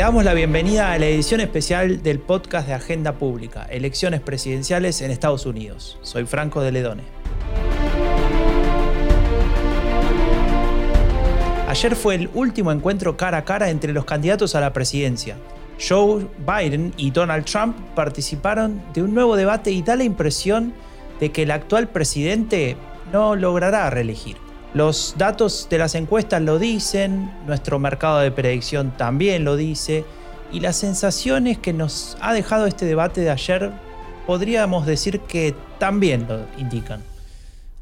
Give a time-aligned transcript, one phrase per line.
[0.00, 5.02] Te damos la bienvenida a la edición especial del podcast de Agenda Pública, Elecciones Presidenciales
[5.02, 5.98] en Estados Unidos.
[6.00, 7.02] Soy Franco de Ledone.
[11.68, 15.36] Ayer fue el último encuentro cara a cara entre los candidatos a la presidencia.
[15.86, 20.72] Joe Biden y Donald Trump participaron de un nuevo debate y da la impresión
[21.20, 22.78] de que el actual presidente
[23.12, 24.49] no logrará reelegir.
[24.72, 30.04] Los datos de las encuestas lo dicen, nuestro mercado de predicción también lo dice,
[30.52, 33.72] y las sensaciones que nos ha dejado este debate de ayer
[34.26, 37.02] podríamos decir que también lo indican.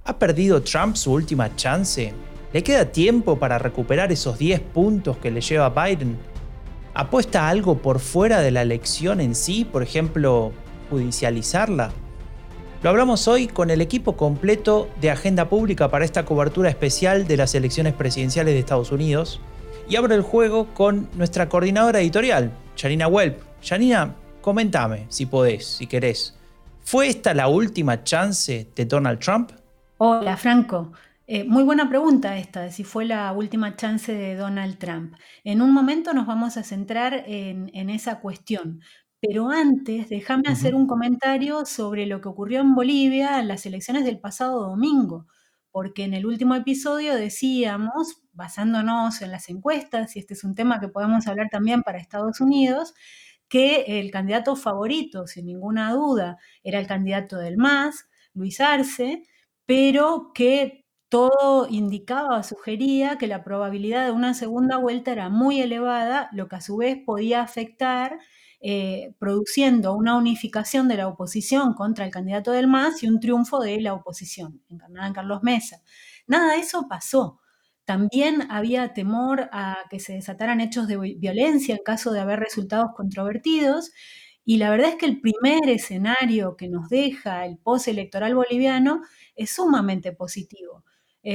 [0.04, 2.14] ¿Ha perdido Trump su última chance?
[2.54, 6.16] ¿Le queda tiempo para recuperar esos 10 puntos que le lleva Biden?
[6.94, 9.66] ¿Apuesta algo por fuera de la elección en sí?
[9.70, 10.52] Por ejemplo,
[10.88, 11.90] judicializarla.
[12.80, 17.36] Lo hablamos hoy con el equipo completo de Agenda Pública para esta cobertura especial de
[17.36, 19.40] las elecciones presidenciales de Estados Unidos.
[19.88, 23.40] Y abro el juego con nuestra coordinadora editorial, Janina Welp.
[23.64, 26.36] Janina, comentame, si podés, si querés.
[26.84, 29.50] ¿Fue esta la última chance de Donald Trump?
[29.96, 30.92] Hola, Franco.
[31.26, 35.14] Eh, muy buena pregunta esta, de si fue la última chance de Donald Trump.
[35.42, 38.80] En un momento nos vamos a centrar en, esa cuestión,
[39.20, 44.04] pero antes déjame hacer un comentario sobre lo que ocurrió en Bolivia en las elecciones
[44.04, 45.26] del pasado domingo,
[45.70, 50.80] porque en el último episodio decíamos, basándonos en las encuestas, y este es un tema
[50.80, 52.94] que podemos hablar también para Estados Unidos,
[53.48, 59.22] que el candidato favorito, sin ninguna duda, era el candidato del MAS, Luis Arce,
[59.66, 66.28] pero que todo indicaba, sugería que la probabilidad de una segunda vuelta era muy elevada,
[66.32, 68.18] lo que a su vez podía afectar
[68.60, 73.60] eh, produciendo una unificación de la oposición contra el candidato del MAS y un triunfo
[73.60, 75.82] de la oposición, encarnada en Carlos Mesa.
[76.26, 77.40] Nada de eso pasó.
[77.84, 82.90] También había temor a que se desataran hechos de violencia en caso de haber resultados
[82.96, 83.92] controvertidos.
[84.44, 89.02] Y la verdad es que el primer escenario que nos deja el postelectoral boliviano
[89.36, 90.84] es sumamente positivo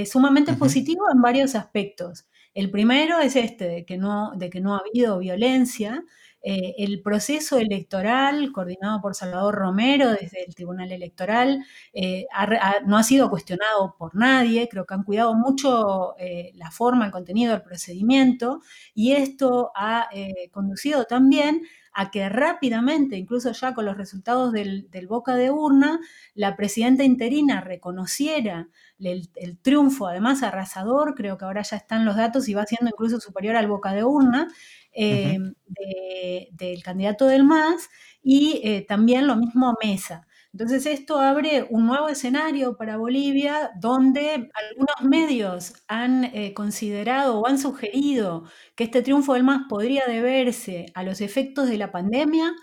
[0.06, 2.26] sumamente positivo en varios aspectos.
[2.54, 6.04] El primero es este, de que no, de que no ha habido violencia.
[6.46, 12.26] Eh, el proceso electoral, coordinado por Salvador Romero desde el Tribunal Electoral, eh,
[12.86, 14.68] no ha sido cuestionado por nadie.
[14.70, 18.62] Creo que han cuidado mucho eh, la forma, el contenido, el procedimiento,
[18.94, 20.10] y esto ha
[20.52, 26.00] conducido también a que rápidamente, incluso ya con los resultados del, boca de urna,
[26.34, 28.68] la presidenta interina reconociera
[29.00, 29.30] el,
[29.62, 33.56] triunfo, además arrasador, creo que ahora ya están los datos y va siendo incluso superior
[33.56, 34.48] al boca de urna,
[34.94, 35.38] eh,
[36.52, 37.90] del candidato del MAS,
[38.22, 40.28] y eh, también lo mismo Mesa.
[40.52, 47.48] Entonces esto abre un nuevo escenario para Bolivia donde algunos medios han eh, considerado o
[47.48, 48.44] han sugerido
[48.76, 52.54] que este triunfo del MAS podría deberse a los efectos de la pandemia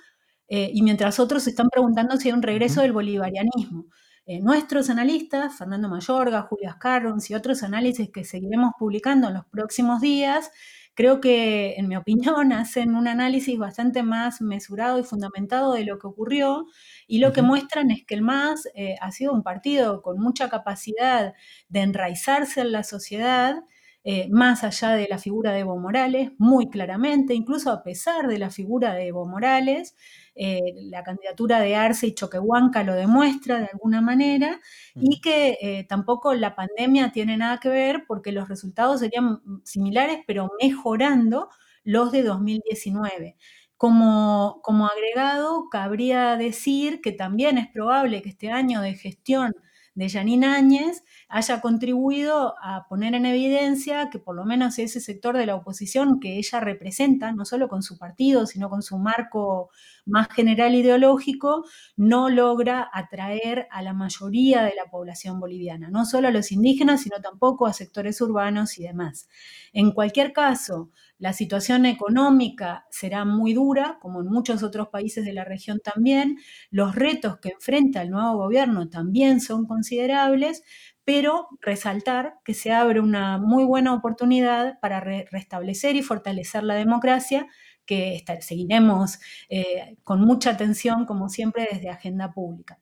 [0.52, 3.86] y mientras otros se están preguntando si hay un regreso del bolivarianismo.
[4.32, 9.44] Eh, nuestros analistas, Fernando Mayorga, Julio Ascarrons y otros análisis que seguiremos publicando en los
[9.46, 10.52] próximos días,
[10.94, 15.98] creo que, en mi opinión, hacen un análisis bastante más mesurado y fundamentado de lo
[15.98, 16.66] que ocurrió
[17.06, 20.48] y lo que muestran es que el MAS eh, ha sido un partido con mucha
[20.48, 21.34] capacidad
[21.68, 23.62] de enraizarse en la sociedad,
[24.04, 28.38] eh, más allá de la figura de Evo Morales, muy claramente, incluso a pesar de
[28.38, 29.94] la figura de Evo Morales,
[30.34, 34.60] eh, la candidatura de Arce y Choquehuanca lo demuestra de alguna manera,
[34.94, 40.50] y que tampoco la pandemia tiene nada que ver porque los resultados serían similares, pero
[40.60, 41.48] mejorando
[41.84, 43.36] los de 2019.
[43.76, 44.60] Como,
[44.92, 49.54] agregado, cabría decir que también es probable que este año de gestión
[50.00, 55.36] de Janine Áñez haya contribuido a poner en evidencia que por lo menos ese sector
[55.36, 59.68] de la oposición que ella representa, no solo con su partido, sino con su marco
[60.06, 61.64] más general ideológico,
[61.96, 67.02] no logra atraer a la mayoría de la población boliviana, no solo a los indígenas,
[67.02, 69.28] sino tampoco a sectores urbanos y demás.
[69.72, 75.32] En cualquier caso, la situación económica será muy dura, como en muchos otros países de
[75.32, 76.38] la región también.
[76.70, 80.62] Los retos que enfrenta el nuevo gobierno también son considerables,
[81.04, 87.48] pero resaltar que se abre una muy buena oportunidad para restablecer y fortalecer la democracia,
[87.86, 89.18] que seguiremos
[89.48, 92.78] eh, con mucha atención, como siempre, desde Agenda Pública.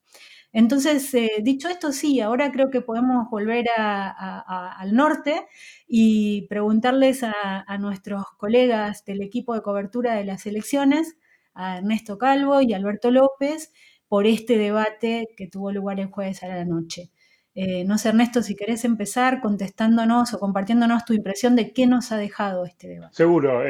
[0.53, 5.47] Entonces, eh, dicho esto, sí, ahora creo que podemos volver al norte
[5.87, 11.17] y preguntarles a, nuestros colegas del equipo de cobertura de las elecciones,
[11.55, 13.73] a Ernesto Calvo y Alberto López,
[14.09, 17.11] por este debate que tuvo lugar el jueves a la noche.
[17.55, 22.11] Eh, no sé, Ernesto, si querés empezar contestándonos o compartiéndonos tu impresión de qué nos
[22.13, 23.17] ha dejado este debate.
[23.17, 23.63] Seguro.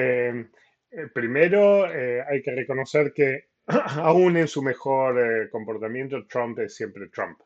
[1.12, 7.38] Primero, hay que reconocer que aún en su mejor comportamiento, Trump es siempre Trump.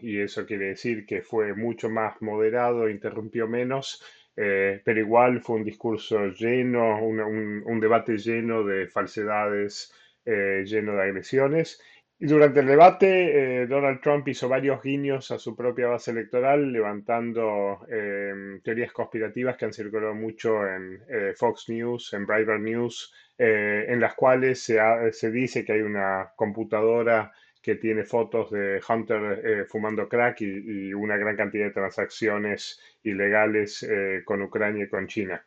[0.00, 4.02] y eso quiere decir que fue mucho más moderado, interrumpió menos
[4.36, 9.92] eh, pero igual fue un discurso lleno, un, debate lleno de falsedades,
[10.24, 11.80] eh, lleno de agresiones.
[12.18, 16.72] Y durante el debate, eh, Donald Trump hizo varios guiños a su propia base electoral,
[16.72, 21.02] levantando em, teorías conspirativas que han circulado mucho en
[21.36, 24.78] Fox News, en Breitbart News, en las cuales se,
[25.12, 27.32] se dice que hay una computadora
[27.64, 33.82] que tiene fotos de Hunter eh, fumando crack y, una gran cantidad de transacciones ilegales
[33.82, 35.42] eh, con Ucrania y con China.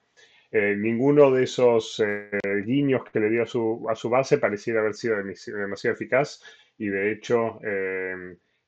[0.51, 2.01] Eh, ninguno de esos
[2.65, 6.41] guiños que le dio a su, a su, base pareciera haber sido demasiado eficaz
[6.77, 7.59] y de hecho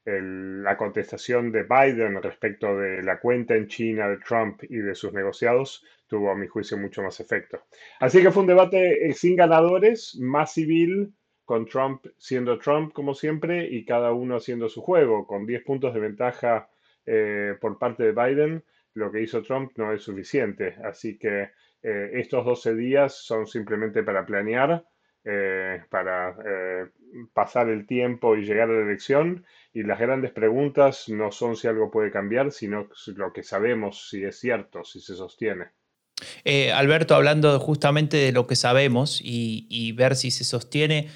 [0.06, 5.14] la contestación de Biden respecto de la cuenta en China de Trump y de sus
[5.14, 7.62] negociados tuvo a mi juicio mucho más efecto.
[8.00, 11.14] Así que fue un debate sin ganadores, más civil,
[11.50, 15.96] con Trump siendo Trump como siempre y cada uno haciendo su juego, con 10 puntos
[15.96, 16.70] de ventaja
[17.08, 20.76] eh, por parte de Biden, lo que hizo Trump no es suficiente.
[20.84, 21.50] Así que
[21.84, 24.86] eh, estos 12 días son simplemente para planear,
[25.24, 26.36] eh, para
[27.34, 29.46] pasar el tiempo y llegar a la elección.
[29.74, 34.24] Y las grandes preguntas no son si algo puede cambiar, sino lo que sabemos, si
[34.24, 35.68] es cierto, si se sostiene.
[36.74, 41.10] Alberto, hablando justamente de lo que sabemos y ver si se sostiene,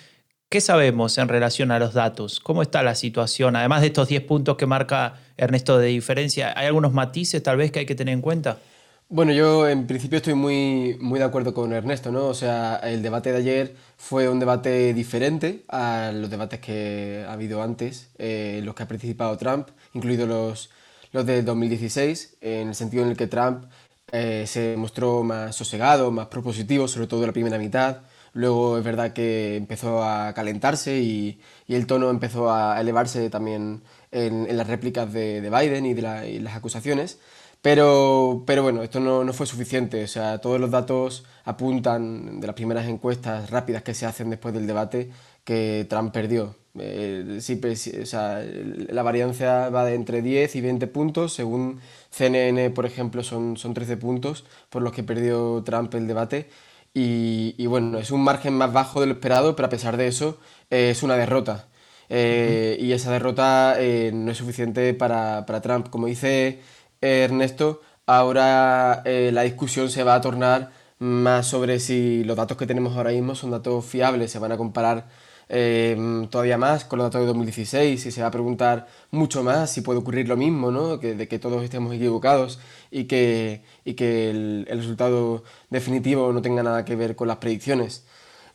[0.53, 2.39] ¿Qué sabemos en relación a los datos?
[2.39, 3.55] ¿Cómo está la situación?
[3.55, 7.71] Además de estos 10 puntos que marca Ernesto de diferencia, ¿hay algunos matices tal vez
[7.71, 8.59] que hay que tener en cuenta?
[9.09, 12.25] Bueno, yo en principio estoy muy, muy de acuerdo con Ernesto, ¿no?
[12.27, 17.33] O sea, el debate de ayer fue un debate diferente a los debates que ha
[17.33, 20.69] habido antes, eh, los que ha participado Trump, incluidos los,
[21.11, 23.65] los de 2016, en el sentido en el que Trump
[24.11, 28.01] eh, se mostró más sosegado, más propositivo, sobre todo en la primera mitad.
[28.33, 34.55] Luego es verdad que empezó a calentarse y, el tono empezó a elevarse también en,
[34.57, 37.19] las réplicas de, Biden y de las acusaciones.
[37.63, 40.03] Pero, pero bueno, esto no, fue suficiente.
[40.03, 44.53] O sea, todos los datos apuntan de las primeras encuestas rápidas que se hacen después
[44.53, 45.11] del debate
[45.45, 46.57] que Trump perdió.
[46.77, 47.61] Eh, sí,
[48.01, 51.33] o sea, la variancia va de entre 10 y 20 puntos.
[51.33, 51.79] Según
[52.09, 56.49] CNN, por ejemplo, son, son 13 puntos por los que perdió Trump el debate.
[56.93, 60.37] Y, bueno, es un margen más bajo de lo esperado, pero a pesar de eso
[60.69, 61.69] eh, es una derrota.
[62.09, 63.77] Eh, y esa derrota
[64.13, 65.89] no es suficiente para, para, Trump.
[65.89, 66.59] Como dice
[67.03, 72.95] Ernesto, ahora la discusión se va a tornar más sobre si los datos que tenemos
[72.95, 75.07] ahora mismo son datos fiables, se van a comparar
[75.49, 79.69] eh, todavía más con los datos de 2016 y se va a preguntar mucho más
[79.71, 80.99] si puede ocurrir lo mismo, ¿no?
[80.99, 82.59] que, de que todos estemos equivocados
[82.89, 88.05] y que, y que el, resultado definitivo no tenga nada que ver con las predicciones.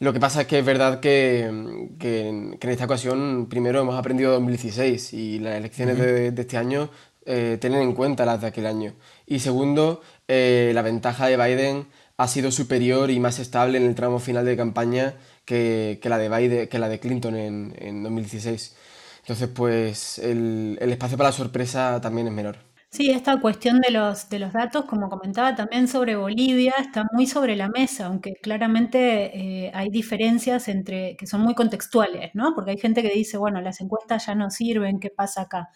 [0.01, 4.33] Lo que pasa es que es verdad que, que, en esta ocasión primero hemos aprendido
[4.33, 6.91] 2016 y las elecciones de, este año
[7.29, 8.95] eh, tienen en cuenta las de aquel año.
[9.27, 11.87] Y segundo, eh, la ventaja de Biden
[12.17, 15.15] ha sido superior y más estable en el tramo final de campaña
[15.45, 18.77] que, la, de Biden, que la de Clinton en, en 2016.
[19.21, 22.57] Entonces, pues el, el, espacio para la sorpresa también es menor.
[22.91, 27.27] Sí, esta cuestión de los, de los datos, como comentaba también sobre Bolivia, está muy
[27.27, 32.55] sobre la mesa, aunque claramente eh, hay diferencias entre que son muy contextuales, ¿no?
[32.55, 35.69] Porque hay gente que dice, bueno, las encuestas ya no sirven, ¿qué pasa acá?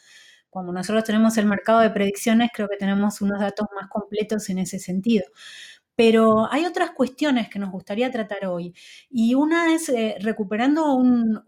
[0.53, 4.59] Cuando nosotros tenemos el mercado de predicciones, creo que tenemos unos datos más completos en
[4.59, 5.25] ese sentido.
[5.97, 8.75] Pero hay otras cuestiones que nos gustaría tratar hoy.
[9.11, 11.43] Y una es eh, recuperando un,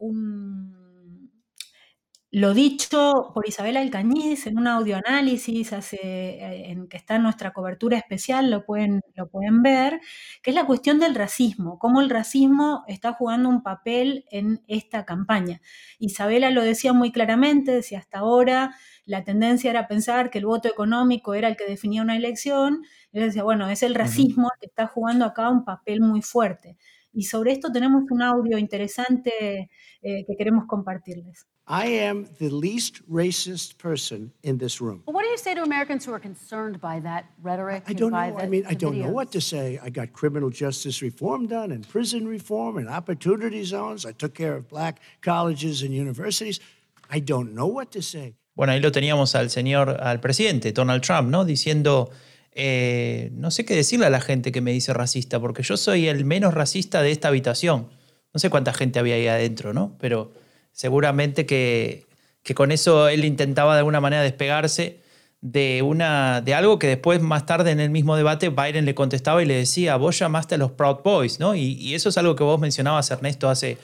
[2.34, 7.52] lo dicho por Isabel Alcañiz en un audioanálisis hace, eh, en que está en nuestra
[7.52, 10.00] cobertura especial, lo pueden, lo pueden ver,
[10.42, 15.04] que es la cuestión del racismo, cómo el racismo está jugando un papel en esta
[15.04, 15.60] campaña.
[16.00, 18.74] Isabela lo decía muy claramente, decía hasta ahora
[19.06, 23.20] la tendencia era pensar que el voto económico era el que definía una elección, y
[23.20, 26.76] decía, bueno, es el racismo el que está jugando acá un papel muy fuerte.
[27.14, 29.70] Y sobre esto tenemos un audio interesante
[30.02, 31.46] eh, que queremos compartirles.
[31.66, 35.02] I am the least racist person in this room.
[35.06, 37.84] Well, what do you say to Americans who are concerned by that rhetoric?
[37.88, 38.36] I don't know.
[38.36, 39.04] The, I mean, I don't videos?
[39.04, 39.78] know what to say.
[39.82, 44.04] I got criminal justice reform done and prison reform and opportunity zones.
[44.04, 46.60] I took care of black colleges and universities.
[47.08, 48.34] I don't know what to say.
[48.54, 51.44] Bueno, ahí lo teníamos al señor, al presidente Donald Trump, ¿no?
[51.46, 52.10] Diciendo,
[52.54, 56.08] eh, no sé qué decirle a la gente que me dice racista, porque yo soy
[56.08, 57.88] el menos racista de esta habitación.
[58.32, 59.96] No sé cuánta gente había ahí adentro, ¿no?
[60.00, 60.32] Pero
[60.72, 62.06] seguramente que,
[62.42, 65.00] que con eso él intentaba de alguna manera despegarse
[65.40, 69.42] de, una, de algo que después, más tarde en el mismo debate, Biden le contestaba
[69.42, 71.54] y le decía, vos llamaste a los Proud Boys, ¿no?
[71.54, 73.78] Y, y eso es algo que vos mencionabas, Ernesto, hace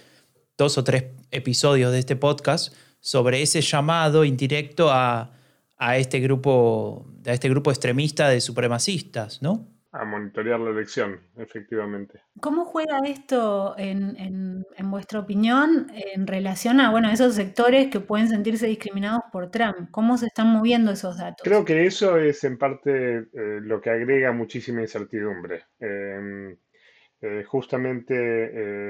[0.57, 5.33] dos o tres episodios de este podcast, sobre ese llamado indirecto a,
[5.81, 9.67] a este grupo, a este grupo extremista de supremacistas, ¿no?
[9.93, 12.21] A monitorear la elección, efectivamente.
[12.39, 18.67] ¿Cómo juega esto, en, vuestra opinión, en relación a bueno, esos sectores que pueden sentirse
[18.67, 19.91] discriminados por Trump?
[19.91, 21.43] ¿Cómo se están moviendo esos datos?
[21.43, 25.65] Creo que eso es en parte eh, lo que agrega muchísima incertidumbre.
[25.81, 26.57] Em,
[27.23, 28.15] eh, justamente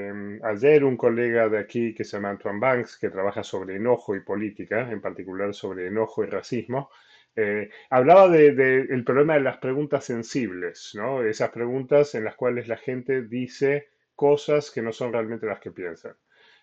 [0.09, 4.15] em, ayer un colega de aquí que se llama Antoine Banks, que trabaja sobre enojo
[4.15, 6.91] y política, en particular sobre enojo y racismo,
[7.35, 11.23] eh, hablaba del problema de las preguntas sensibles, ¿no?
[11.25, 15.73] Esas preguntas en las cuales la gente dice cosas que no son realmente las que
[15.73, 16.15] piensan.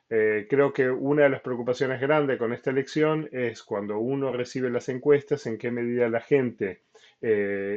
[0.10, 4.70] Eh, creo que una de las preocupaciones grandes con esta elección es cuando uno recibe
[4.70, 6.84] las encuestas, en qué medida la gente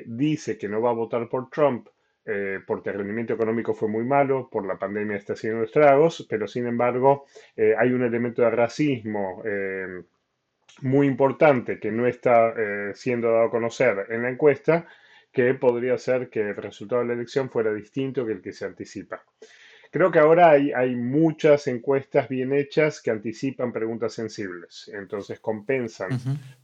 [0.07, 1.89] dice que no va a votar por Trump
[2.27, 6.47] eh, porque el rendimiento económico fue muy malo, por la pandemia está haciendo estragos, pero
[6.47, 7.25] sin embargo
[7.57, 10.03] eh, hay un elemento de racismo eh,
[10.83, 12.55] muy importante que no está
[12.95, 14.87] siendo dado a conocer en la encuesta,
[15.33, 18.67] que podría ser que el resultado de la elección fuera distinto que el que se
[18.67, 19.23] anticipa.
[19.93, 26.11] Creo que ahora hay, hay, muchas encuestas bien hechas que anticipan preguntas sensibles, entonces compensan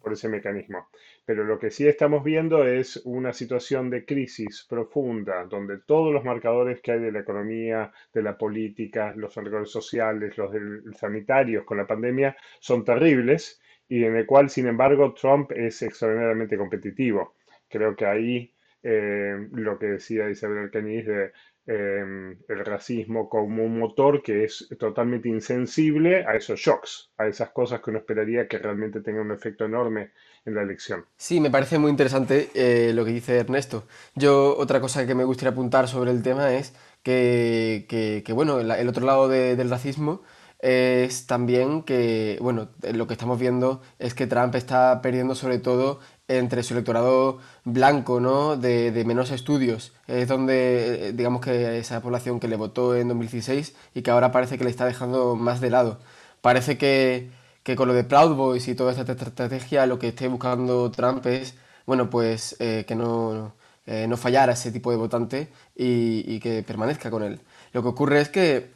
[0.01, 0.89] por ese mecanismo.
[1.25, 6.23] Pero lo que sí estamos viendo es una situación de crisis profunda, donde todos los
[6.23, 10.53] marcadores que hay de la economía, de la política, los marcadores sociales, los
[10.97, 16.57] sanitarios con la pandemia, son terribles y en el cual, sin embargo, Trump es extraordinariamente
[16.57, 17.35] competitivo.
[17.69, 18.53] Creo que ahí
[18.85, 21.33] eh, lo que decía Isabel Alcañiz de
[21.69, 27.51] Em, el racismo como un motor que es totalmente insensible a esos shocks, a esas
[27.51, 30.13] cosas que uno esperaría que realmente tengan un efecto enorme
[30.45, 31.07] en la elección.
[31.17, 33.89] Sí, me parece muy interesante eh, lo que dice Ernesto.
[34.15, 38.89] Yo otra cosa que me gustaría apuntar sobre el tema es que, que, bueno, el,
[38.89, 40.23] otro lado del racismo
[40.59, 46.01] es también que, bueno, lo que estamos viendo es que Trump está perdiendo sobre todo
[46.29, 48.57] entre su electorado blanco, ¿no?
[48.57, 49.93] De, de, menos estudios.
[50.07, 54.33] Es donde, eh, digamos que esa población que le votó en 2016 y que ahora
[54.33, 56.01] parece que le está dejando más de lado.
[56.41, 57.31] Parece que,
[57.63, 61.25] que con lo de Proud Boys y toda esta estrategia lo que esté buscando Trump
[61.27, 61.55] es,
[61.87, 63.55] bueno, pues eh, que no,
[63.87, 67.41] eh, no fallara ese tipo de votante y, y que permanezca con él.
[67.73, 68.76] Lo que ocurre es que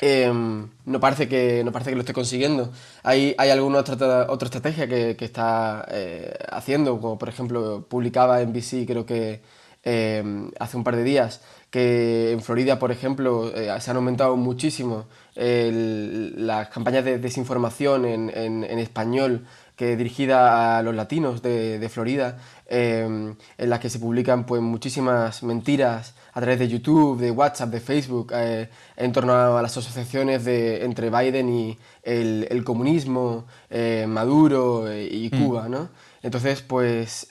[0.00, 2.72] Em, no, parece que, no parece que lo esté consiguiendo.
[3.02, 8.40] Hay, hay alguna otra, otra estrategia que, que está eh, haciendo, como por ejemplo publicaba
[8.42, 9.40] en BC creo que
[9.82, 14.36] em, hace un par de días, que en Florida, por ejemplo, eh, se han aumentado
[14.36, 19.44] muchísimo las campañas de desinformación en, en, en español
[19.76, 24.62] que dirigida a los latinos de, de Florida, em, en las que se publican pues,
[24.62, 29.76] muchísimas mentiras a través de YouTube, de WhatsApp, de Facebook, eh, en torno a las
[29.76, 35.44] asociaciones de, entre Biden y el, el comunismo, eh, Maduro eh, y mm.
[35.44, 35.88] Cuba, ¿no?
[36.22, 37.28] Entonces, pues,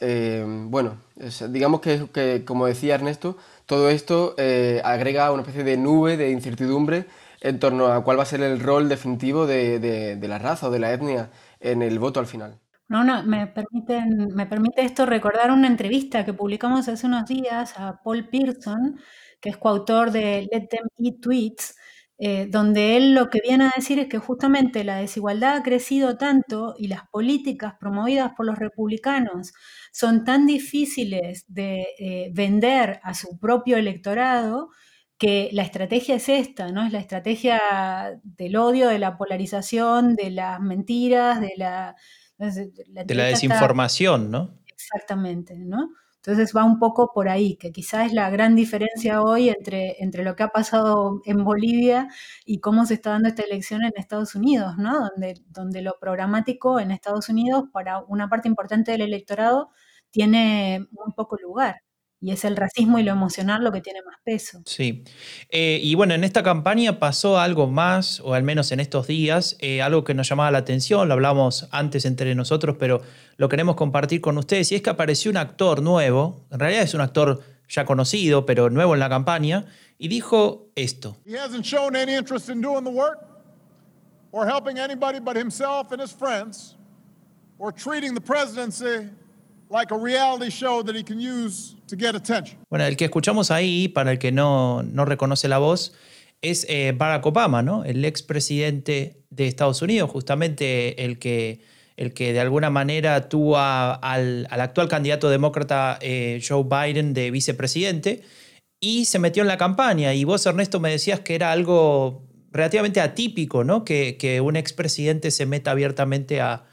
[0.67, 0.97] bueno,
[1.49, 4.35] digamos que, que, como decía Ernesto, todo esto
[4.83, 7.07] agrega una especie de nube de incertidumbre
[7.41, 10.67] en torno a cuál va a ser el rol definitivo de, de, de la raza
[10.67, 11.31] o de la etnia
[11.63, 12.59] en el voto al final.
[12.89, 17.73] No, no, me, permiten, me permite esto recordar una entrevista que publicamos hace unos días
[17.77, 18.99] a Paul Pearson,
[19.41, 21.75] que es coautor de Let Them Eat Tweets,
[22.19, 26.17] eh, donde él lo que viene a decir es que justamente la desigualdad ha crecido
[26.17, 29.53] tanto y las políticas promovidas por los republicanos
[29.91, 34.69] son tan difíciles de eh, vender a su propio electorado
[35.17, 36.85] que la estrategia es esta, ¿no?
[36.85, 37.61] Es la estrategia
[38.23, 41.95] del odio, de la polarización, de las mentiras, de la...
[42.37, 44.59] de la desinformación, ¿no?
[44.67, 45.89] Exactamente, ¿no?
[46.25, 50.23] Entonces va un poco por ahí, que quizás es la gran diferencia hoy entre, entre
[50.23, 52.07] lo que ha pasado en Bolivia
[52.45, 55.09] y cómo se está dando esta elección en Estados Unidos, ¿no?
[55.09, 59.71] Donde, donde lo programático en Estados Unidos para una parte importante del electorado
[60.11, 61.81] tiene muy poco lugar
[62.23, 64.61] y es el racismo y lo emocional lo que tiene más peso.
[64.65, 65.03] Sí.
[65.49, 69.57] Eh, y bueno, en esta campaña pasó algo más, o al menos en estos días,
[69.59, 73.01] eh, algo que nos llamaba la atención, lo hablamos antes entre nosotros, pero
[73.35, 76.93] lo queremos compartir con ustedes, y es que apareció un actor nuevo, en realidad es
[76.93, 79.65] un actor ya conocido, pero nuevo en la campaña,
[79.97, 81.17] y dijo esto.
[81.25, 83.19] He hasn't shown any interest in doing the work,
[84.31, 86.77] or helping anybody but himself and his friends,
[87.57, 89.09] or treating the presidency
[92.69, 95.93] bueno, el que escuchamos ahí, para el que no, no reconoce la voz,
[96.43, 97.83] es eh, Barack Obama, ¿no?
[97.83, 101.61] El expresidente de Estados Unidos, justamente el que
[101.97, 108.21] el que de alguna manera tuvo al, actual candidato demócrata eh, Joe Biden de vicepresidente
[108.79, 110.13] y se metió en la campaña.
[110.13, 113.85] Y vos, Ernesto, me decías que era algo relativamente atípico, ¿no?
[113.85, 116.65] Que, que un expresidente se meta abiertamente a,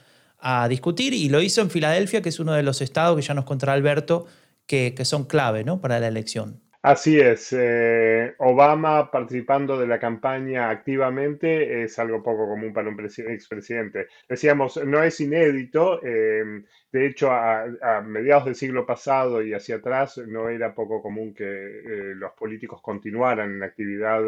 [0.69, 3.45] discutir y lo hizo en Filadelfia, que es uno de los estados que ya nos
[3.45, 4.27] contará Alberto,
[4.67, 5.81] que, que son clave ¿no?
[5.81, 6.61] para la elección.
[6.83, 12.99] Así es, eh, Obama participando de la campaña activamente es algo poco común para un
[12.99, 14.07] expresidente.
[14.27, 20.17] Decíamos, no es inédito, eh, de hecho a, mediados del siglo pasado y hacia atrás
[20.27, 24.23] no era poco común que eh, los políticos continuaran en actividad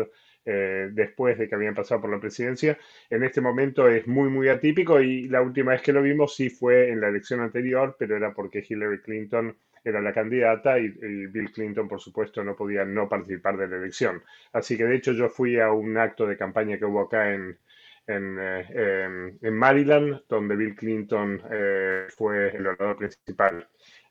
[0.45, 2.77] después de que habían pasado por la presidencia.
[3.09, 6.51] En este momento es muy, muy atípico y la última vez que lo vimos sí
[6.51, 11.51] fue en la elección anterior, pero era porque Hillary Clinton era la candidata y, Bill
[11.53, 14.23] Clinton, por supuesto, no podía no participar de la elección.
[14.53, 17.59] Así que, de hecho, yo fui a un acto de campaña que hubo acá en,
[18.07, 23.67] en, eh, Maryland, donde Bill Clinton eh, fue el orador principal.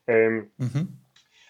[0.06, 0.48] Em,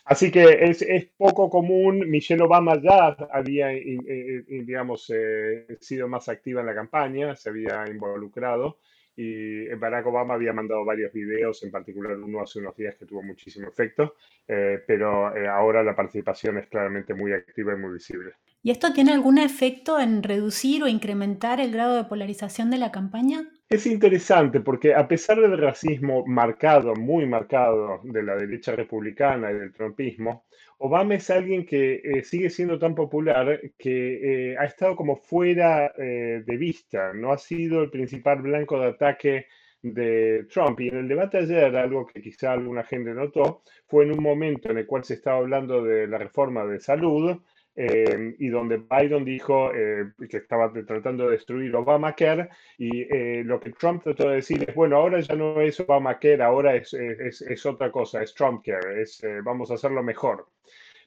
[0.04, 2.08] así que es, es, poco común.
[2.08, 8.78] Michelle Obama ya había, digamos, eh, sido más activa en la campaña, se había involucrado
[9.16, 13.22] y Barack Obama había mandado varios videos, en particular uno hace unos días que tuvo
[13.22, 14.14] muchísimo efecto,
[14.48, 18.32] eh, pero eh, ahora la participación es claramente muy activa y muy visible.
[18.64, 22.92] ¿Y esto tiene algún efecto en reducir o incrementar el grado de polarización de la
[22.92, 23.50] campaña?
[23.68, 29.54] Es interesante porque a pesar del racismo marcado, muy marcado, de la derecha republicana y
[29.54, 30.44] del trumpismo,
[30.78, 35.92] Obama es alguien que eh, sigue siendo tan popular que eh, ha estado como fuera
[35.98, 39.46] eh, de vista, no ha sido el principal blanco de ataque
[39.82, 40.78] de Trump.
[40.80, 44.70] Y en el debate ayer, algo que quizá alguna gente notó, fue en un momento
[44.70, 47.42] en el cual se estaba hablando de la reforma de salud
[47.74, 53.58] eh, y donde Biden dijo eh, que estaba tratando de destruir Obamacare y eh, lo
[53.58, 57.40] que Trump trató de decir es, bueno, ahora ya no es Obamacare, ahora es, es,
[57.40, 60.48] es otra cosa, es Trumpcare, es, vamos a hacerlo mejor.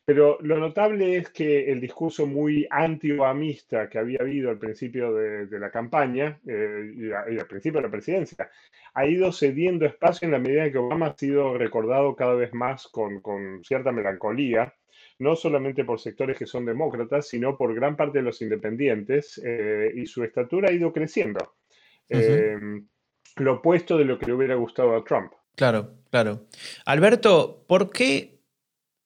[0.05, 5.47] Pero lo notable es que el discurso muy anti-obamista que había habido al principio de,
[5.47, 8.49] de la campaña y, al principio de la presidencia
[8.93, 12.87] ha ido cediendo espacio en la medida que Obama ha sido recordado cada vez más
[12.87, 14.73] con, con cierta melancolía
[15.19, 19.91] no solamente por sectores que son demócratas, sino por gran parte de los independientes, eh,
[19.95, 21.53] y su estatura ha ido creciendo.
[22.09, 22.57] Eh,
[23.37, 25.31] lo opuesto de lo que le hubiera gustado a Trump.
[25.55, 26.45] Claro, claro.
[26.85, 28.39] Alberto, ¿por qué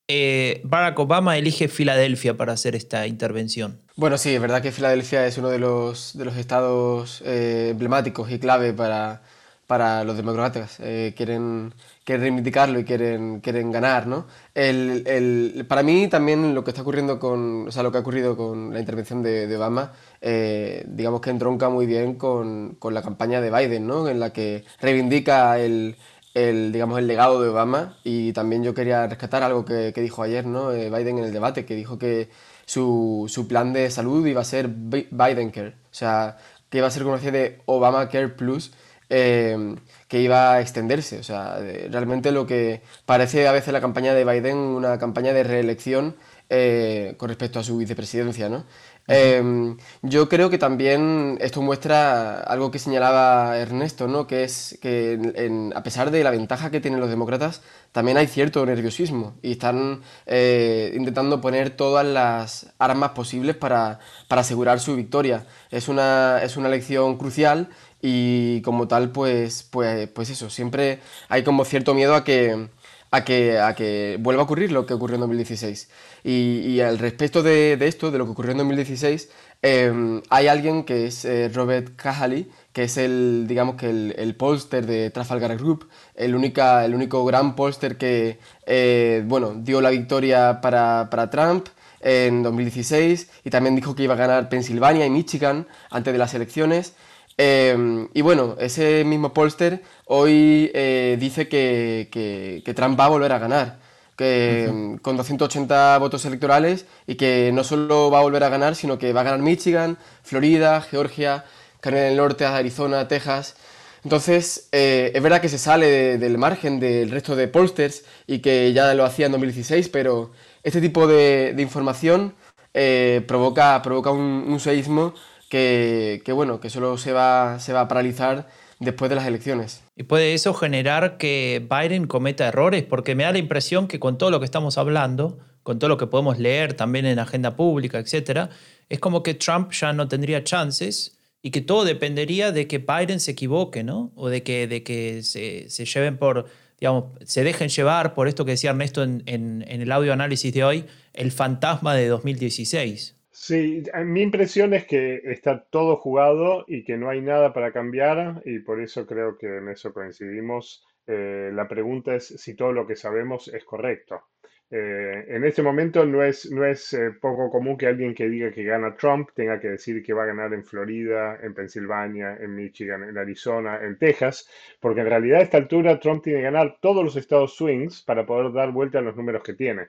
[0.08, 3.80] eh, Barack Obama elige Filadelfia para hacer esta intervención?
[3.96, 8.40] Bueno, sí, es verdad que Filadelfia es uno de los, de los estados emblemáticos y
[8.40, 9.22] clave para,
[9.70, 10.78] para los demócratas.
[11.16, 11.74] quieren
[12.10, 14.26] quieren reivindicarlo y quieren, quieren ganar, ¿no?
[14.56, 18.02] El, el, para mí también lo que está ocurriendo con, o sea, lo que ha
[18.02, 22.96] ocurrido con la intervención de, de Obama, eh, digamos que entronca muy bien con, con,
[22.96, 24.10] la campaña de Biden, ¿no?
[24.10, 25.98] En la que reivindica el,
[26.34, 30.24] el, digamos, el legado de Obama y también yo quería rescatar algo que, que dijo
[30.24, 30.72] ayer, ¿no?
[30.72, 32.32] Eh, Biden en el debate, que dijo que
[32.66, 36.38] su, su plan de salud iba a ser Biden Care, o sea,
[36.72, 38.72] que iba a ser conocido de Obamacare Plus,
[39.10, 39.76] eh,
[40.08, 41.20] que iba a extenderse.
[41.20, 41.58] O sea,
[41.90, 46.16] realmente lo que parece a veces la campaña de Biden una campaña de reelección
[46.50, 48.66] eh, con respecto a su vicepresidencia, ¿no?
[49.12, 54.28] Em, yo creo que también esto muestra algo que señalaba Ernesto, ¿no?
[54.28, 58.64] que es que a pesar de la ventaja que tienen los demócratas, también hay cierto
[58.68, 65.48] nerviosismo y están eh, intentando poner todas las armas posibles para, para asegurar su victoria.
[65.72, 67.70] Es una, es una elección crucial
[68.02, 72.70] y como tal, pues, pues, pues eso, siempre hay como cierto miedo a que,
[73.12, 75.90] a que, a que vuelva a ocurrir lo que ocurrió en 2016.
[76.24, 79.30] Y, al respecto de, de, esto, de lo que ocurrió en 2016,
[79.62, 84.36] em, hay alguien que es eh, Robert Cahaly, que es el, digamos que el, el
[84.36, 89.90] póster de Trafalgar Group, el, única, el único gran póster que, eh, bueno, dio la
[89.90, 91.68] victoria para, para Trump
[92.02, 96.34] en 2016 y también dijo que iba a ganar Pensilvania y Michigan antes de las
[96.34, 96.94] elecciones.
[97.42, 103.32] Em, y bueno, ese mismo póster hoy eh, dice que, que, Trump va a volver
[103.32, 103.80] a ganar,
[104.18, 109.00] que, con 280 votos electorales y que no solo va a volver a ganar, sino
[109.00, 111.46] que va a ganar Michigan, Florida, Georgia,
[111.80, 113.56] Carolina del Norte, Arizona, Texas.
[114.04, 118.74] Entonces, eh, es verdad que se sale del margen del resto de pósters y que
[118.74, 120.32] ya lo hacía en 2016, pero
[120.64, 122.36] este tipo de, información
[122.74, 125.14] eh, provoca, provoca un, un seísmo
[125.50, 128.48] que, bueno, que solo se va, se va a paralizar
[128.80, 129.84] después de las elecciones.
[129.96, 132.84] ¿Y puede eso generar que Biden cometa errores?
[132.84, 135.98] Porque me da la impresión que con todo lo que estamos hablando, con todo lo
[135.98, 138.50] que podemos leer también en agenda pública, etc.,
[138.88, 143.20] es como que Trump ya no tendría chances y que todo dependería de que Biden
[143.20, 144.12] se equivoque, ¿no?
[144.16, 146.48] O de que, de que se, se lleven por,
[146.80, 150.54] digamos, se dejen llevar por esto que decía Ernesto en, en, en el audio análisis
[150.54, 153.19] de hoy, el fantasma de 2016.
[153.42, 158.42] Sí, mi impresión es que está todo jugado y que no hay nada para cambiar
[158.46, 160.86] y por eso creo que en eso coincidimos.
[161.08, 164.24] Eh, la pregunta es si todo lo que sabemos es correcto.
[164.70, 168.52] Eh, en este momento no es, no es eh, poco común que alguien que diga
[168.52, 172.54] que gana Trump tenga que decir que va a ganar en Florida, en Pensilvania, en
[172.54, 174.48] Michigan, en Arizona, en Texas,
[174.82, 178.26] porque en realidad a esta altura Trump tiene que ganar todos los estados swings para
[178.26, 179.88] poder dar vuelta a los números que tiene.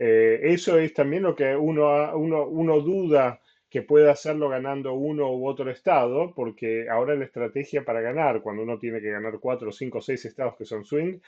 [0.00, 5.30] Eh, eso es también lo que uno, uno, uno duda que pueda hacerlo ganando uno
[5.30, 9.70] u otro estado, porque ahora la estrategia para ganar, cuando uno tiene que ganar cuatro,
[9.70, 11.20] cinco, seis estados que son swing,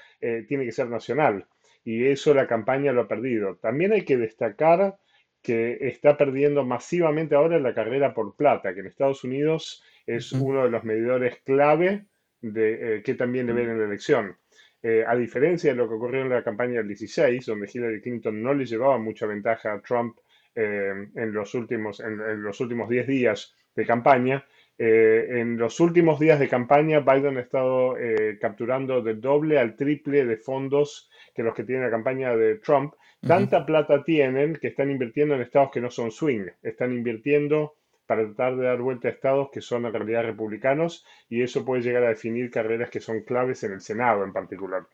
[0.49, 1.47] tiene que ser nacional
[1.85, 3.57] y eso la campaña lo ha perdido.
[3.57, 4.97] También hay que destacar
[5.43, 10.65] que está perdiendo masivamente ahora la carrera por plata, que en Estados Unidos es uno
[10.65, 12.07] de los medidores clave
[12.41, 14.37] de eh, que también le ven en la elección.
[14.83, 18.42] Eh, a diferencia de lo que ocurrió en la campaña del 16, donde Hillary Clinton
[18.42, 20.18] no le llevaba mucha ventaja a Trump
[20.55, 24.45] eh, en, los últimos, en, los últimos 10 días de campaña,
[24.79, 27.95] en los últimos días de campaña Biden ha estado
[28.40, 32.95] capturando del doble al triple de fondos que los que tienen la campaña de Trump,
[33.21, 38.25] tanta plata tienen que están invirtiendo en estados que no son swing, están invirtiendo para
[38.25, 42.05] tratar de dar vuelta a estados que son en realidad republicanos y eso puede llegar
[42.05, 44.87] a definir carreras que son claves en el Senado en particular.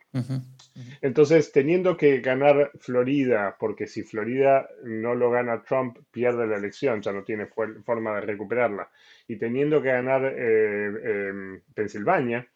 [1.00, 7.00] Entonces, teniendo que ganar Florida, porque si Florida no lo gana Trump, pierde la elección,
[7.00, 8.90] ya no tiene forma de recuperarla,
[9.26, 12.46] y teniendo que ganar eh, em, Pensilvania,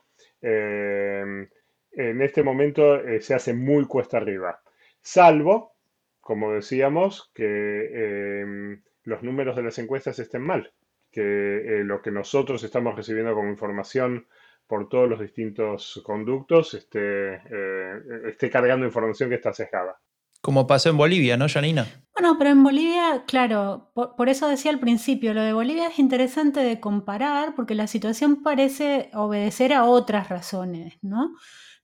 [0.40, 1.48] eh,
[1.94, 4.60] en este momento eh, se hace muy cuesta arriba.
[5.00, 5.74] Salvo,
[6.20, 10.72] como decíamos, que em, los números de las encuestas estén mal,
[11.10, 11.20] que
[11.80, 14.26] eh, lo que nosotros estamos recibiendo como información
[14.66, 20.00] por todos los distintos conductos esté, eh, esté cargando información que está sesgada.
[20.42, 21.86] Como pasó en Bolivia, ¿no, Janina?
[22.14, 26.60] Bueno, pero en Bolivia, claro, por, eso decía al principio, lo de Bolivia es interesante
[26.60, 31.30] de comparar porque la situación parece obedecer a otras razones, ¿no?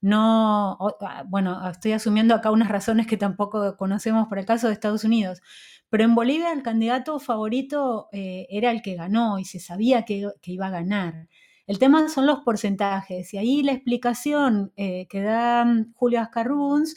[0.01, 4.73] no, ah, bueno, estoy asumiendo acá unas razones que tampoco conocemos por el caso de
[4.73, 5.41] Estados Unidos,
[5.89, 10.27] pero en Bolivia el candidato favorito eh, era el que ganó y se sabía que,
[10.43, 11.27] iba a ganar.
[11.65, 16.95] El tema son los porcentajes y ahí la explicación eh, que da mm, Julio Ascarruns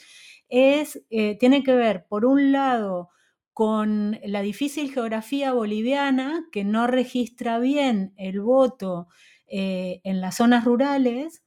[0.53, 3.11] es, eh, tiene que ver, por un lado,
[3.55, 9.09] con la difícil geografía boliviana que no registra bien el voto
[9.55, 11.43] en las zonas rurales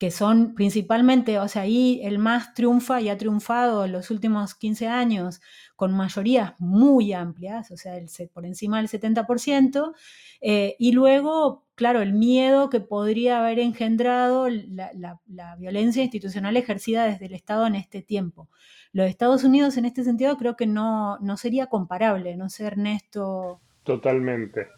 [0.00, 4.54] que son principalmente, o sea, ahí el más triunfa y ha triunfado en los últimos
[4.54, 5.42] 15 años
[5.76, 9.92] con mayorías muy amplias, o sea, el, por encima del 70%,
[10.40, 15.18] eh, y luego, claro, el miedo que podría haber engendrado la,
[15.56, 18.50] violencia institucional ejercida desde el Estado en este tiempo.
[18.92, 23.62] Los Estados Unidos en este sentido creo que no, no sería comparable, no sé, Ernesto.
[23.82, 24.68] Totalmente.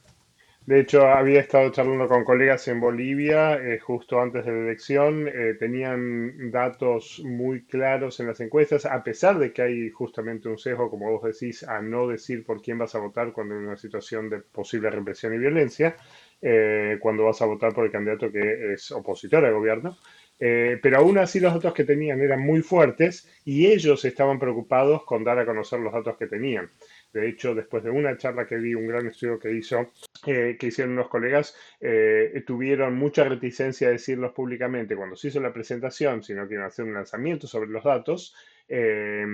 [0.65, 5.27] De hecho, había estado charlando con colegas en Bolivia eh, justo antes de la elección.
[5.27, 10.59] Eh, tenían datos muy claros en las encuestas, a pesar de que hay justamente un
[10.59, 13.77] sesgo, como vos decís, a no decir por quién vas a votar cuando hay una
[13.77, 15.97] situación de posible represión y violencia,
[16.43, 19.97] eh, cuando vas a votar por el candidato que es opositor al gobierno.
[20.39, 25.23] pero aún así los datos que tenían eran muy fuertes y ellos estaban preocupados con
[25.23, 26.69] dar a conocer los datos que tenían.
[27.13, 29.93] De hecho, después de una charla que vi, un gran estudio que hizo,
[30.27, 35.41] eh, que hicieron unos colegas, eh, tuvieron mucha reticencia a decirlos públicamente cuando se hizo
[35.41, 38.35] la presentación, sino que iban a hacer un lanzamiento sobre los datos
[38.67, 39.27] eh,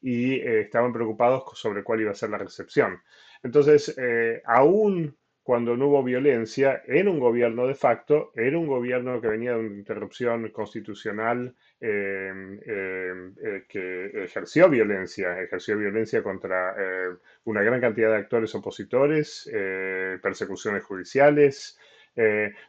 [0.00, 3.02] y estaban preocupados sobre cuál iba a ser la recepción.
[3.42, 3.94] Entonces,
[4.46, 5.14] aún
[5.46, 9.60] cuando no hubo violencia, era un gobierno de facto, era un gobierno que venía de
[9.60, 17.80] una interrupción constitucional em, em, eh, que ejerció violencia, ejerció violencia contra eh, una gran
[17.80, 21.78] cantidad de actores opositores, eh, persecuciones judiciales,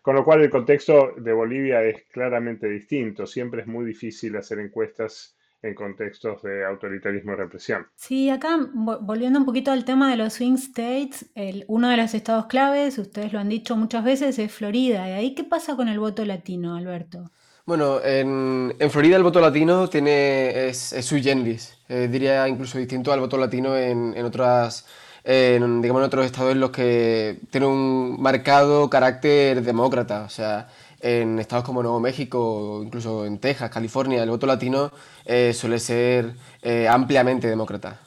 [0.02, 3.26] con lo cual el contexto de Bolivia es claramente distinto.
[3.26, 7.88] Siempre es muy difícil hacer encuestas en contextos de autoritarismo y represión.
[7.96, 12.14] Sí, acá volviendo un poquito al tema de los swing states, el, uno de los
[12.14, 15.08] estados claves, ustedes lo han dicho muchas veces, es Florida.
[15.10, 17.32] ¿Y ahí qué pasa con el voto latino, Alberto?
[17.66, 23.20] Bueno, en, Florida el voto latino tiene, es, sui generis, eh, diría incluso distinto al
[23.20, 24.86] voto latino en, otras,
[25.26, 31.40] digamos, en otros estados en los que tiene un marcado carácter demócrata, o sea, en
[31.40, 34.92] estados como Nuevo México, incluso en Texas, California, el voto latino
[35.26, 38.00] eh, suele ser eh, ampliamente demócrata.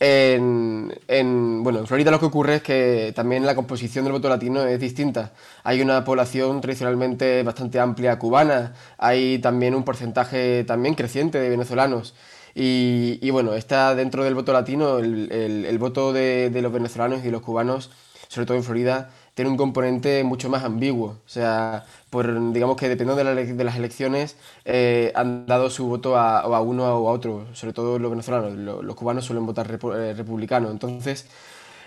[0.00, 4.62] En, bueno, en Florida lo que ocurre es que también la composición del voto latino
[4.64, 5.32] es distinta.
[5.62, 12.14] Hay una población tradicionalmente bastante amplia cubana, hay también un porcentaje también creciente de venezolanos.
[12.56, 17.30] Y, bueno, está dentro del voto latino, el, voto de, de los venezolanos y de
[17.32, 17.90] los cubanos,
[18.28, 21.18] sobre todo en Florida, tiene un componente mucho más ambiguo.
[21.26, 26.60] O sea, por, digamos que dependiendo de, las elecciones, eh, han dado su voto a,
[26.60, 28.54] uno o a otro, sobre todo los venezolanos.
[28.54, 30.70] Los, cubanos suelen votar eh, republicano.
[30.70, 31.26] Entonces,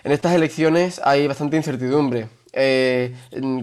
[0.04, 2.28] en estas elecciones hay bastante incertidumbre.
[2.54, 3.14] Eh,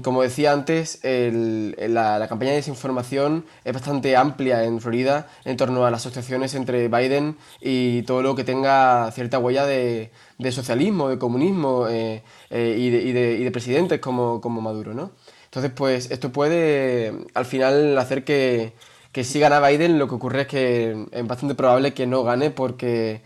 [0.02, 5.90] como decía antes, la, campaña de desinformación es bastante amplia en Florida en torno a
[5.90, 10.12] las asociaciones entre Biden y todo lo que tenga cierta huella de,
[10.52, 14.94] socialismo, de comunismo eh, eh, y, de, presidentes como, como Maduro.
[14.94, 15.12] ¿no?
[15.44, 18.72] Entonces, pues esto puede al final hacer que,
[19.12, 22.50] que si gana Biden, lo que ocurre es que es bastante probable que no gane
[22.50, 23.22] porque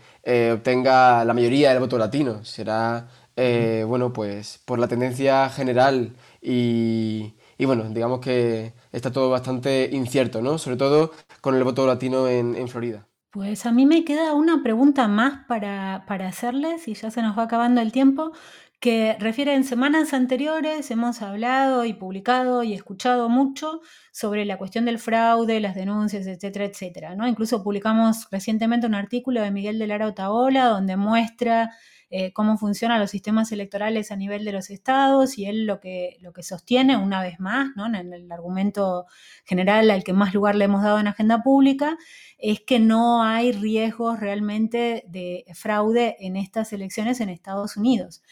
[0.53, 2.45] obtenga la mayoría del voto latino.
[2.45, 3.07] Será
[3.41, 10.41] eh, bueno, pues por la tendencia general y, bueno, digamos que está todo bastante incierto,
[10.41, 10.57] ¿no?
[10.57, 13.07] Sobre todo con el voto latino en, Florida.
[13.31, 17.37] Pues a mí me queda una pregunta más para, para, hacerles y ya se nos
[17.37, 18.31] va acabando el tiempo,
[18.79, 24.85] que refiere en semanas anteriores hemos hablado y publicado y escuchado mucho sobre la cuestión
[24.85, 27.27] del fraude, las denuncias, etcétera, etcétera, ¿no?
[27.27, 31.69] Incluso publicamos recientemente un artículo de Miguel de Lara Otaola donde muestra
[32.11, 36.17] eh, cómo funcionan los sistemas electorales a nivel de los estados y él lo que,
[36.21, 39.05] lo que sostiene, una vez más, en el argumento
[39.45, 41.97] general al que más lugar le hemos dado en agenda pública,
[42.39, 48.23] es que no hay riesgos realmente de fraude en estas elecciones en Estados Unidos.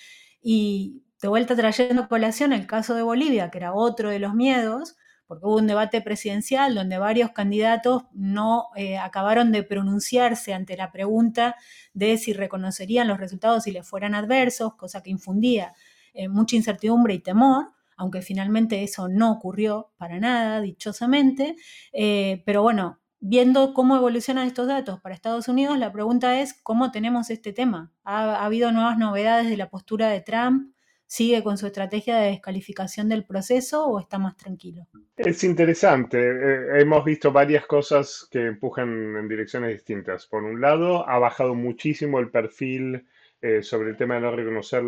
[0.42, 4.34] Y de vuelta trayendo a colación el caso de Bolivia, que era otro de los
[4.34, 4.97] miedos,
[5.28, 10.92] porque hubo un debate presidencial donde varios candidatos no eh, acabaron de pronunciarse ante la
[10.92, 11.56] pregunta
[11.94, 15.74] de si reconocerían los resultados si les fueran adversos, cosa que infundía
[16.14, 21.56] eh, mucha incertidumbre y temor, aunque finalmente eso no ocurrió para nada, dichosamente.
[21.94, 26.90] Eh, pero bueno, viendo cómo evolucionan estos datos para Estados Unidos, la pregunta es cómo
[26.90, 27.92] tenemos este tema.
[28.04, 30.74] ¿Ha, habido nuevas novedades de la postura de Trump?
[31.10, 34.88] ¿Sigue con su estrategia de descalificación del proceso o está más tranquilo?
[35.16, 36.20] Es interesante.
[36.20, 40.28] Eh, hemos visto varias cosas que empujan en direcciones distintas.
[40.28, 43.08] Por un lado, ha bajado muchísimo el perfil
[43.42, 44.84] eh, sobre el tema de no reconocer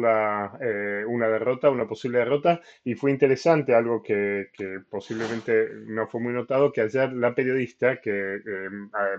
[0.59, 6.19] eh, una derrota, una posible derrota, y fue interesante, algo que, que, posiblemente no fue
[6.19, 8.39] muy notado, que ayer la periodista que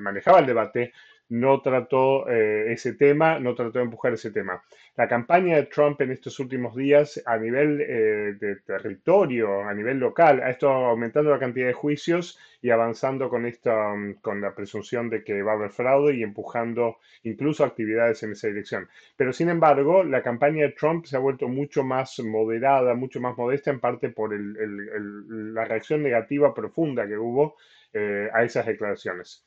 [0.01, 0.93] manejaba el debate
[1.31, 4.63] no trató eh, ese tema, no trató de empujar ese tema.
[4.97, 9.99] La campaña de Trump en estos últimos días a nivel eh, de territorio, a nivel
[9.99, 14.55] local, ha estado aumentando la cantidad de juicios y avanzando con, esta, mm, con la
[14.55, 18.89] presunción de que va a haber fraude y empujando incluso actividades en esa dirección.
[19.17, 23.37] Pero sin embargo, la campaña de Trump se ha vuelto mucho más moderada, mucho más
[23.37, 27.57] modesta, en parte por la reacción negativa profunda que hubo
[27.93, 29.47] eh, a esas declaraciones.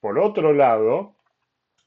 [0.00, 1.17] Por otro lado,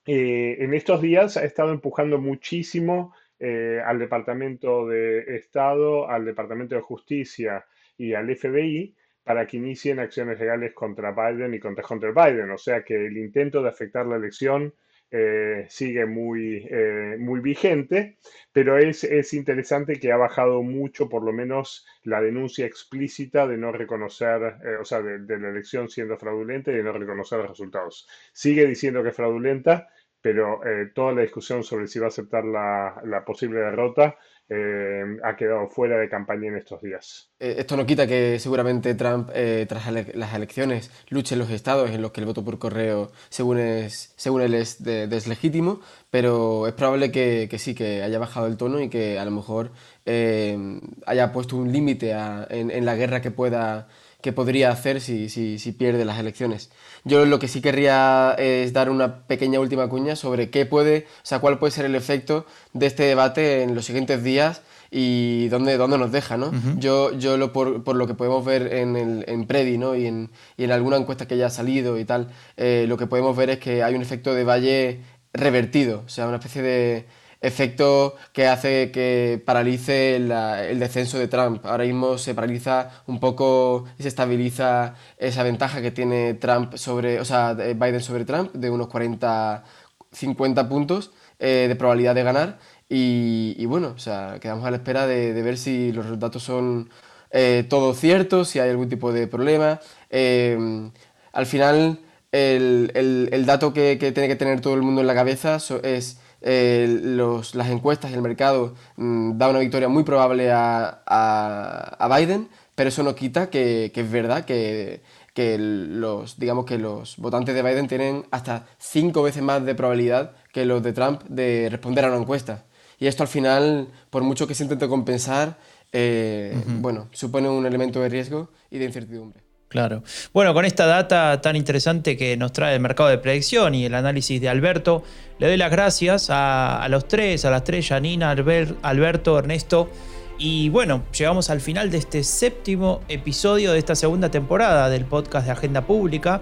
[0.05, 6.75] eh, en estos días ha estado empujando muchísimo eh, al Departamento de Estado, al Departamento
[6.75, 7.65] de Justicia
[7.97, 12.49] y al FBI para que inicien acciones legales contra Biden y contra Hunter Biden.
[12.51, 14.73] O sea que el intento de afectar la elección
[15.11, 18.17] eh, sigue muy, eh, muy vigente,
[18.53, 23.57] pero es, es, interesante que ha bajado mucho, por lo menos, la denuncia explícita de
[23.57, 27.49] no reconocer, eh, o sea, de, la elección siendo fraudulenta y de no reconocer los
[27.49, 28.07] resultados.
[28.31, 29.89] Sigue diciendo que es fraudulenta,
[30.21, 30.61] pero
[30.93, 34.17] toda la discusión sobre si va a aceptar la, la posible derrota
[34.53, 37.31] eh, ha quedado fuera de campaña en estos días.
[37.39, 41.89] Eh, esto no quita que seguramente Trump, eh, tras las elecciones, luche en los estados
[41.89, 45.79] en los que el voto por correo, según, es, según él, es deslegítimo,
[46.09, 49.71] pero es probable que, sí, que haya bajado el tono y que a lo mejor
[50.05, 53.87] haya puesto un límite en, en la guerra que pueda
[54.21, 56.69] que podría hacer si, si, si, pierde las elecciones.
[57.03, 61.25] Yo lo que sí querría es dar una pequeña última cuña sobre qué puede, o
[61.25, 65.77] sea, cuál puede ser el efecto de este debate en los siguientes días y dónde,
[65.77, 66.51] dónde nos deja, ¿no?
[66.77, 69.95] Yo, yo lo, por, por, lo que podemos ver en, el, en Predi, ¿no?
[69.95, 73.07] Y en, y en alguna encuesta que ya ha salido y tal, eh, lo que
[73.07, 74.99] podemos ver es que hay un efecto de valle
[75.33, 77.05] revertido, o sea, una especie de
[77.41, 81.65] efecto que hace que paralice el descenso de Trump.
[81.65, 87.19] Ahora mismo se paraliza un poco y se estabiliza esa ventaja que tiene Trump sobre,
[87.19, 89.63] o sea, Biden sobre Trump de unos 40,
[90.11, 92.59] 50 puntos eh, de probabilidad de ganar.
[92.93, 96.89] Y, bueno, o sea, quedamos a la espera de, ver si los datos son
[97.31, 99.79] eh, todos ciertos, si hay algún tipo de problema.
[100.09, 100.91] Eh,
[101.31, 101.99] al final,
[102.33, 102.91] el,
[103.31, 107.15] el, dato que, que, tiene que tener todo el mundo en la cabeza es eh,
[107.53, 112.89] las encuestas y el mercado mm, da una victoria muy probable a, a, Biden, pero
[112.89, 115.01] eso no quita que, que es verdad que,
[115.33, 120.31] que, los, digamos que los votantes de Biden tienen hasta cinco veces más de probabilidad
[120.51, 122.65] que los de Trump de responder a una encuesta.
[122.99, 125.57] Y esto al final, por mucho que se intente compensar,
[125.91, 129.40] eh, bueno, supone un elemento de riesgo y de incertidumbre.
[129.71, 130.03] Claro.
[130.33, 133.95] Bueno, con esta data tan interesante que nos trae el mercado de predicción y el
[133.95, 135.01] análisis de Alberto,
[135.39, 139.89] le doy las gracias a, los tres, a las tres, Janina, Alberto, Ernesto.
[140.37, 145.45] Y bueno, llegamos al final de este séptimo episodio de esta segunda temporada del podcast
[145.45, 146.41] de Agenda Pública.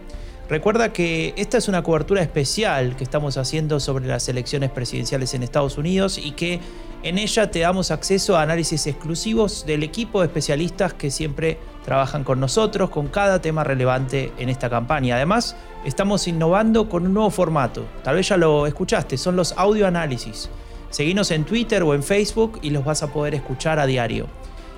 [0.50, 5.44] Recuerda que esta es una cobertura especial que estamos haciendo sobre las elecciones presidenciales en
[5.44, 6.60] Estados Unidos y que
[7.04, 12.24] en ella te damos acceso a análisis exclusivos del equipo de especialistas que siempre trabajan
[12.24, 15.18] con nosotros con cada tema relevante en esta campaña.
[15.18, 17.86] Además, estamos innovando con un nuevo formato.
[18.04, 20.50] Tal vez ya lo escuchaste, son los audio análisis.
[20.90, 24.26] Seguinos en Twitter o en Facebook y los vas a poder escuchar a diario.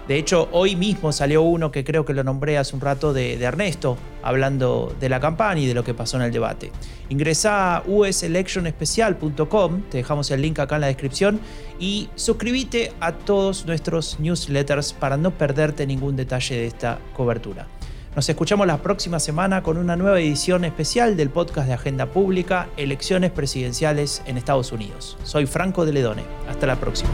[0.08, 3.42] De hecho, hoy mismo salió uno que creo que lo nombré hace un rato de,
[3.42, 6.72] Ernesto, hablando de la campaña y de lo que pasó en el debate.
[7.10, 11.40] Ingresa a uselectionespecial.com, te dejamos el link acá en la descripción,
[11.80, 17.68] y suscríbete a todos nuestros newsletters para no perderte ningún detalle de esta cobertura.
[18.16, 22.68] Nos escuchamos la próxima semana con una nueva edición especial del podcast de Agenda Pública,
[22.76, 25.18] Elecciones Presidenciales en Estados Unidos.
[25.24, 26.24] Soy Franco de Ledone.
[26.50, 27.12] Hasta la próxima.